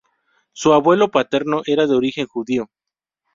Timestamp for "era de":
1.65-1.93